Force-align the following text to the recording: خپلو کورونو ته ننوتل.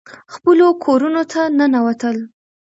خپلو 0.33 0.67
کورونو 0.83 1.23
ته 1.31 1.41
ننوتل. 1.57 2.17